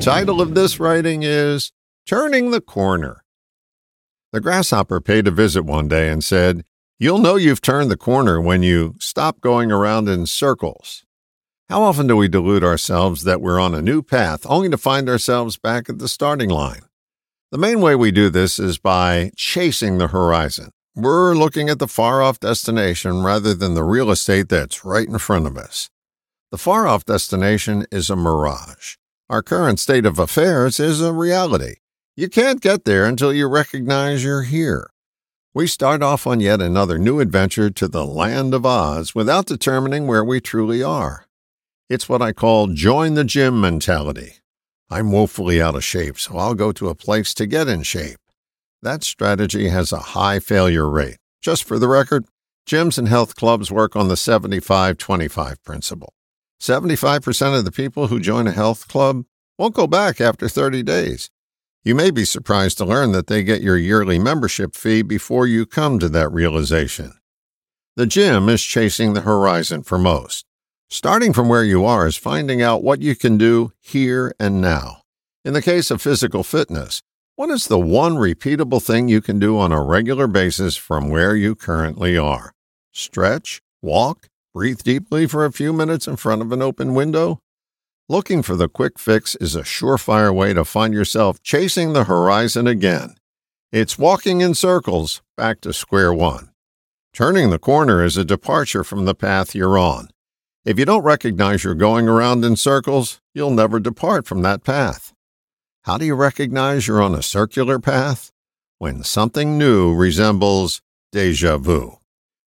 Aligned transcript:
title 0.00 0.40
of 0.40 0.54
this 0.54 0.78
writing 0.78 1.22
is 1.22 1.72
Turning 2.06 2.50
the 2.50 2.60
Corner. 2.60 3.24
The 4.32 4.40
grasshopper 4.40 5.00
paid 5.00 5.26
a 5.26 5.30
visit 5.30 5.64
one 5.64 5.88
day 5.88 6.08
and 6.10 6.22
said, 6.22 6.64
You'll 6.98 7.18
know 7.18 7.36
you've 7.36 7.60
turned 7.60 7.90
the 7.90 7.96
corner 7.96 8.40
when 8.40 8.62
you 8.62 8.94
stop 8.98 9.40
going 9.40 9.72
around 9.72 10.08
in 10.08 10.26
circles. 10.26 11.04
How 11.68 11.82
often 11.82 12.06
do 12.06 12.16
we 12.16 12.28
delude 12.28 12.62
ourselves 12.62 13.24
that 13.24 13.40
we're 13.40 13.58
on 13.58 13.74
a 13.74 13.82
new 13.82 14.02
path 14.02 14.46
only 14.46 14.68
to 14.68 14.78
find 14.78 15.08
ourselves 15.08 15.56
back 15.56 15.88
at 15.88 15.98
the 15.98 16.08
starting 16.08 16.50
line? 16.50 16.82
The 17.50 17.58
main 17.58 17.80
way 17.80 17.96
we 17.96 18.10
do 18.10 18.30
this 18.30 18.58
is 18.58 18.78
by 18.78 19.30
chasing 19.36 19.98
the 19.98 20.08
horizon. 20.08 20.70
We're 20.94 21.34
looking 21.34 21.68
at 21.68 21.78
the 21.78 21.88
far 21.88 22.22
off 22.22 22.40
destination 22.40 23.22
rather 23.22 23.54
than 23.54 23.74
the 23.74 23.84
real 23.84 24.10
estate 24.10 24.48
that's 24.48 24.84
right 24.84 25.08
in 25.08 25.18
front 25.18 25.46
of 25.46 25.56
us. 25.56 25.90
The 26.50 26.58
far 26.58 26.86
off 26.86 27.04
destination 27.04 27.86
is 27.90 28.08
a 28.08 28.16
mirage. 28.16 28.96
Our 29.28 29.42
current 29.42 29.80
state 29.80 30.06
of 30.06 30.20
affairs 30.20 30.78
is 30.78 31.00
a 31.00 31.12
reality. 31.12 31.76
You 32.14 32.28
can't 32.28 32.60
get 32.60 32.84
there 32.84 33.04
until 33.04 33.32
you 33.32 33.48
recognize 33.48 34.22
you're 34.22 34.44
here. 34.44 34.90
We 35.52 35.66
start 35.66 36.00
off 36.00 36.28
on 36.28 36.38
yet 36.38 36.60
another 36.60 36.96
new 36.96 37.18
adventure 37.18 37.68
to 37.70 37.88
the 37.88 38.06
land 38.06 38.54
of 38.54 38.64
Oz 38.64 39.16
without 39.16 39.46
determining 39.46 40.06
where 40.06 40.24
we 40.24 40.40
truly 40.40 40.80
are. 40.80 41.26
It's 41.90 42.08
what 42.08 42.22
I 42.22 42.32
call 42.32 42.68
join 42.68 43.14
the 43.14 43.24
gym 43.24 43.60
mentality. 43.60 44.34
I'm 44.88 45.10
woefully 45.10 45.60
out 45.60 45.74
of 45.74 45.82
shape, 45.82 46.20
so 46.20 46.38
I'll 46.38 46.54
go 46.54 46.70
to 46.70 46.88
a 46.88 46.94
place 46.94 47.34
to 47.34 47.46
get 47.46 47.66
in 47.66 47.82
shape. 47.82 48.20
That 48.80 49.02
strategy 49.02 49.70
has 49.70 49.90
a 49.90 50.14
high 50.14 50.38
failure 50.38 50.88
rate. 50.88 51.16
Just 51.42 51.64
for 51.64 51.80
the 51.80 51.88
record, 51.88 52.26
gyms 52.64 52.96
and 52.96 53.08
health 53.08 53.34
clubs 53.34 53.72
work 53.72 53.96
on 53.96 54.06
the 54.06 54.16
75 54.16 54.98
25 54.98 55.64
principle. 55.64 56.12
75% 56.60 57.58
of 57.58 57.64
the 57.64 57.72
people 57.72 58.06
who 58.06 58.18
join 58.18 58.46
a 58.46 58.52
health 58.52 58.88
club 58.88 59.24
won't 59.58 59.74
go 59.74 59.86
back 59.86 60.20
after 60.20 60.48
30 60.48 60.82
days. 60.82 61.30
You 61.84 61.94
may 61.94 62.10
be 62.10 62.24
surprised 62.24 62.78
to 62.78 62.84
learn 62.84 63.12
that 63.12 63.28
they 63.28 63.44
get 63.44 63.62
your 63.62 63.76
yearly 63.76 64.18
membership 64.18 64.74
fee 64.74 65.02
before 65.02 65.46
you 65.46 65.66
come 65.66 65.98
to 65.98 66.08
that 66.08 66.32
realization. 66.32 67.12
The 67.94 68.06
gym 68.06 68.48
is 68.48 68.62
chasing 68.62 69.14
the 69.14 69.20
horizon 69.20 69.82
for 69.82 69.98
most. 69.98 70.44
Starting 70.88 71.32
from 71.32 71.48
where 71.48 71.64
you 71.64 71.84
are 71.84 72.06
is 72.06 72.16
finding 72.16 72.60
out 72.60 72.82
what 72.82 73.00
you 73.00 73.16
can 73.16 73.38
do 73.38 73.72
here 73.80 74.34
and 74.38 74.60
now. 74.60 75.02
In 75.44 75.52
the 75.52 75.62
case 75.62 75.90
of 75.90 76.02
physical 76.02 76.42
fitness, 76.42 77.02
what 77.36 77.50
is 77.50 77.68
the 77.68 77.78
one 77.78 78.16
repeatable 78.16 78.82
thing 78.82 79.08
you 79.08 79.20
can 79.20 79.38
do 79.38 79.58
on 79.58 79.70
a 79.70 79.82
regular 79.82 80.26
basis 80.26 80.76
from 80.76 81.10
where 81.10 81.36
you 81.36 81.54
currently 81.54 82.16
are? 82.16 82.52
Stretch, 82.92 83.62
walk, 83.82 84.28
breathe 84.56 84.82
deeply 84.82 85.26
for 85.26 85.44
a 85.44 85.52
few 85.52 85.70
minutes 85.70 86.08
in 86.08 86.16
front 86.16 86.40
of 86.40 86.50
an 86.50 86.62
open 86.62 86.94
window? 86.94 87.38
Looking 88.08 88.42
for 88.42 88.56
the 88.56 88.70
quick 88.70 88.98
fix 88.98 89.34
is 89.34 89.54
a 89.54 89.60
surefire 89.60 90.34
way 90.34 90.54
to 90.54 90.64
find 90.64 90.94
yourself 90.94 91.42
chasing 91.42 91.92
the 91.92 92.04
horizon 92.04 92.66
again. 92.66 93.16
It's 93.70 93.98
walking 93.98 94.40
in 94.40 94.54
circles 94.54 95.20
back 95.36 95.60
to 95.60 95.74
square 95.74 96.10
one. 96.10 96.52
Turning 97.12 97.50
the 97.50 97.58
corner 97.58 98.02
is 98.02 98.16
a 98.16 98.24
departure 98.24 98.82
from 98.82 99.04
the 99.04 99.14
path 99.14 99.54
you're 99.54 99.76
on. 99.76 100.08
If 100.64 100.78
you 100.78 100.86
don't 100.86 101.04
recognize 101.04 101.62
you're 101.62 101.74
going 101.74 102.08
around 102.08 102.42
in 102.42 102.56
circles, 102.56 103.20
you'll 103.34 103.50
never 103.50 103.78
depart 103.78 104.26
from 104.26 104.40
that 104.40 104.64
path. 104.64 105.12
How 105.82 105.98
do 105.98 106.06
you 106.06 106.14
recognize 106.14 106.86
you're 106.86 107.02
on 107.02 107.14
a 107.14 107.22
circular 107.22 107.78
path? 107.78 108.32
When 108.78 109.02
something 109.02 109.58
new 109.58 109.94
resembles 109.94 110.80
deja 111.12 111.58
vu. 111.58 111.98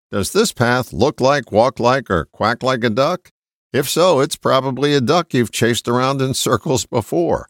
Does 0.09 0.31
this 0.31 0.53
path 0.53 0.94
look 0.94 1.19
like, 1.19 1.52
walk 1.52 1.81
like, 1.81 2.09
or 2.09 2.25
quack 2.25 2.63
like 2.63 2.83
a 2.86 2.89
duck? 2.89 3.31
If 3.73 3.89
so, 3.89 4.22
it's 4.22 4.38
probably 4.38 4.94
a 4.94 5.02
duck 5.02 5.33
you've 5.33 5.52
chased 5.52 5.89
around 5.89 6.22
in 6.22 6.33
circles 6.33 6.86
before. 6.86 7.49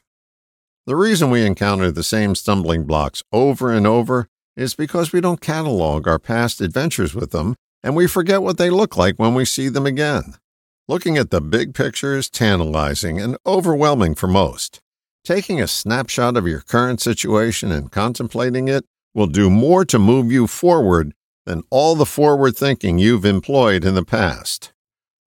The 0.88 0.96
reason 0.96 1.30
we 1.30 1.46
encounter 1.46 1.92
the 1.92 2.02
same 2.02 2.34
stumbling 2.34 2.86
blocks 2.86 3.22
over 3.32 3.72
and 3.72 3.86
over 3.86 4.28
is 4.56 4.74
because 4.74 5.12
we 5.12 5.22
don't 5.22 5.40
catalog 5.40 6.08
our 6.08 6.18
past 6.18 6.60
adventures 6.60 7.14
with 7.14 7.30
them 7.30 7.56
and 7.84 7.96
we 7.96 8.08
forget 8.08 8.42
what 8.42 8.58
they 8.58 8.72
look 8.72 8.98
like 8.98 9.18
when 9.18 9.36
we 9.36 9.46
see 9.46 9.70
them 9.70 9.86
again. 9.86 10.34
Looking 10.88 11.16
at 11.16 11.30
the 11.30 11.42
big 11.42 11.76
picture 11.76 12.18
is 12.18 12.30
tantalizing 12.30 13.22
and 13.22 13.38
overwhelming 13.46 14.16
for 14.16 14.28
most. 14.28 14.80
Taking 15.24 15.62
a 15.62 15.68
snapshot 15.68 16.36
of 16.36 16.48
your 16.48 16.62
current 16.62 17.02
situation 17.02 17.72
and 17.72 17.92
contemplating 17.92 18.68
it 18.68 18.86
will 19.14 19.28
do 19.28 19.50
more 19.52 19.86
to 19.86 20.00
move 20.00 20.32
you 20.32 20.48
forward 20.48 21.14
than 21.48 21.64
all 21.70 21.96
the 21.96 22.06
forward 22.06 22.56
thinking 22.56 23.00
you've 23.00 23.26
employed 23.26 23.86
in 23.86 23.96
the 23.96 24.06
past. 24.06 24.74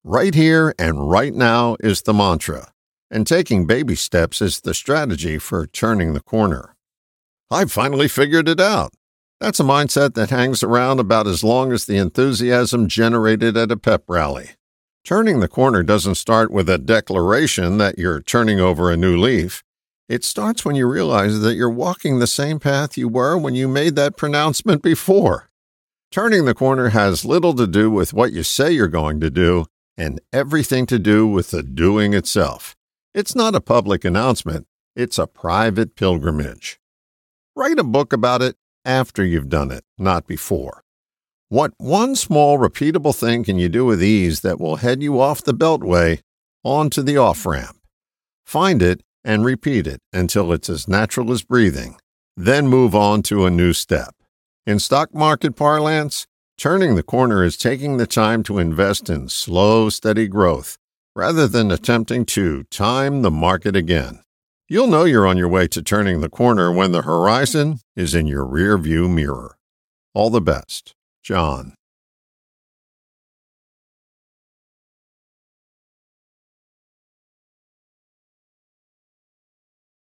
Right 0.05 0.35
here 0.35 0.75
and 0.79 1.11
right 1.11 1.35
now 1.35 1.77
is 1.81 2.03
the 2.03 2.15
mantra, 2.15 2.73
and 3.11 3.27
taking 3.27 3.67
baby 3.67 3.97
steps 3.97 4.41
is 4.41 4.61
the 4.61 4.75
strategy 4.75 5.39
for 5.39 5.67
turning 5.67 6.13
the 6.13 6.21
corner. 6.21 6.77
I've 7.51 7.73
finally 7.73 8.07
figured 8.07 8.49
it 8.49 8.61
out. 8.61 8.93
That's 9.41 9.61
a 9.61 9.65
mindset 9.65 10.15
that 10.15 10.31
hangs 10.31 10.63
around 10.63 11.01
about 11.01 11.27
as 11.27 11.43
long 11.43 11.73
as 11.73 11.87
the 11.87 11.97
enthusiasm 11.97 12.87
generated 12.87 13.57
at 13.57 13.73
a 13.73 13.77
pep 13.77 14.05
rally. 14.07 14.51
Turning 15.05 15.41
the 15.41 15.49
corner 15.49 15.83
doesn't 15.83 16.17
start 16.17 16.51
with 16.51 16.69
a 16.69 16.77
declaration 16.79 17.79
that 17.79 17.99
you're 17.99 18.21
turning 18.21 18.61
over 18.61 18.91
a 18.91 18.97
new 18.97 19.17
leaf. 19.17 19.65
It 20.09 20.25
starts 20.25 20.65
when 20.65 20.77
you 20.77 20.87
realize 20.87 21.41
that 21.41 21.55
you're 21.55 21.71
walking 21.71 22.19
the 22.19 22.27
same 22.27 22.61
path 22.61 22.99
you 22.99 23.09
were 23.09 23.39
when 23.39 23.55
you 23.55 23.67
made 23.69 23.97
that 23.97 24.17
pronouncement 24.17 24.83
before. 24.83 25.50
Turning 26.11 26.45
the 26.45 26.55
corner 26.55 26.89
has 26.89 27.25
little 27.25 27.55
to 27.55 27.69
do 27.69 27.89
with 27.89 28.13
what 28.13 28.33
you 28.33 28.43
say 28.43 28.73
you're 28.73 28.89
going 28.89 29.21
to 29.21 29.31
do 29.31 29.67
and 29.97 30.21
everything 30.33 30.85
to 30.85 30.99
do 30.99 31.25
with 31.25 31.53
the 31.53 31.63
doing 31.63 32.15
itself. 32.15 32.75
It's 33.15 33.37
not 33.37 33.55
a 33.55 33.61
public 33.61 34.05
announcement, 34.05 34.67
it's 34.97 35.21
a 35.21 35.29
private 35.29 35.95
pilgrimage. 35.95 36.81
Write 37.55 37.79
a 37.79 37.85
book 37.85 38.13
about 38.13 38.43
it 38.43 38.57
after 38.85 39.25
you've 39.25 39.49
done 39.49 39.71
it, 39.71 39.85
not 39.99 40.27
before. 40.27 40.83
What 41.49 41.75
one 41.79 42.17
small 42.17 42.59
repeatable 42.59 43.15
thing 43.15 43.45
can 43.45 43.61
you 43.61 43.69
do 43.69 43.85
with 43.85 44.03
ease 44.03 44.41
that 44.41 44.59
will 44.59 44.77
head 44.77 45.05
you 45.05 45.21
off 45.21 45.45
the 45.45 45.55
beltway 45.55 46.23
onto 46.65 47.03
the 47.03 47.19
off 47.19 47.47
ramp? 47.47 47.79
Find 48.45 48.83
it 48.83 49.05
and 49.25 49.45
repeat 49.45 49.87
it 49.87 50.01
until 50.13 50.53
it's 50.53 50.69
as 50.69 50.89
natural 50.89 51.31
as 51.31 51.43
breathing. 51.43 51.99
Then 52.37 52.67
move 52.67 52.97
on 52.97 53.23
to 53.25 53.47
a 53.47 53.51
new 53.51 53.73
step. 53.73 54.17
In 54.67 54.79
stock 54.79 55.15
market 55.15 55.57
parlance, 55.57 56.27
Turning 56.61 56.95
the 56.95 57.03
corner 57.03 57.43
is 57.43 57.57
taking 57.57 57.97
the 57.97 58.07
time 58.07 58.43
to 58.43 58.59
invest 58.59 59.09
in 59.09 59.31
slow, 59.31 59.89
steady 59.89 60.29
growth 60.29 60.77
rather 61.17 61.49
than 61.49 61.71
attempting 61.71 62.27
to 62.27 62.65
time 62.65 63.23
the 63.23 63.31
market 63.31 63.75
again. 63.75 64.21
You'll 64.69 64.87
know 64.87 65.05
you're 65.05 65.27
on 65.27 65.39
your 65.39 65.49
way 65.49 65.69
to 65.69 65.83
turning 65.83 66.21
the 66.21 66.29
corner 66.29 66.71
when 66.71 66.93
the 66.93 67.01
horizon 67.01 67.79
is 67.97 68.15
in 68.15 68.27
your 68.27 68.45
rear 68.45 68.77
view 68.77 69.09
mirror. 69.09 69.57
All 70.13 70.29
the 70.29 70.43
best, 70.43 70.95
John. 71.23 71.77